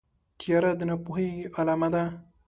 تیاره 0.39 0.71
د 0.79 0.81
ناپوهۍ 0.89 1.29
علامه 1.59 1.89
ده. 1.93 2.03